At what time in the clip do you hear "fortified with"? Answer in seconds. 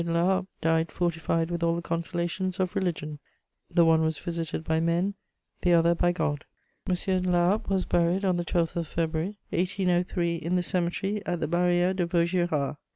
0.91-1.61